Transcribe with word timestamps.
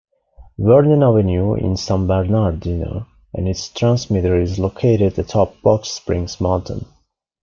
Vernon 0.57 1.03
Avenue 1.03 1.53
in 1.63 1.77
San 1.77 2.07
Bernardino, 2.07 3.05
and 3.35 3.47
its 3.47 3.69
transmitter 3.69 4.41
is 4.41 4.57
located 4.57 5.19
atop 5.19 5.61
Box 5.61 5.89
Springs 5.91 6.41
Mountain. 6.41 6.87